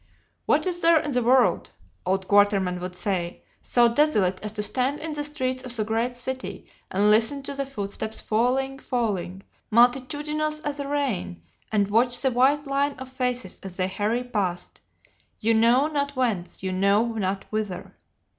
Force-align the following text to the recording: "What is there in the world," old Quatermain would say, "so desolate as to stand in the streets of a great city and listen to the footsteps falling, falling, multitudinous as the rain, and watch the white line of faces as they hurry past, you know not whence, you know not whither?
"What 0.47 0.65
is 0.65 0.79
there 0.79 0.99
in 0.99 1.11
the 1.11 1.21
world," 1.21 1.69
old 2.07 2.27
Quatermain 2.27 2.79
would 2.79 2.95
say, 2.95 3.43
"so 3.61 3.87
desolate 3.87 4.39
as 4.41 4.51
to 4.53 4.63
stand 4.63 4.99
in 4.99 5.13
the 5.13 5.23
streets 5.23 5.61
of 5.61 5.77
a 5.77 5.83
great 5.87 6.15
city 6.15 6.65
and 6.89 7.11
listen 7.11 7.43
to 7.43 7.53
the 7.53 7.67
footsteps 7.67 8.19
falling, 8.19 8.79
falling, 8.79 9.43
multitudinous 9.69 10.59
as 10.61 10.77
the 10.77 10.87
rain, 10.87 11.43
and 11.71 11.91
watch 11.91 12.19
the 12.19 12.31
white 12.31 12.65
line 12.65 12.93
of 12.93 13.09
faces 13.09 13.59
as 13.61 13.77
they 13.77 13.87
hurry 13.87 14.23
past, 14.23 14.81
you 15.39 15.53
know 15.53 15.85
not 15.85 16.15
whence, 16.15 16.63
you 16.63 16.71
know 16.71 17.05
not 17.13 17.43
whither? 17.51 17.95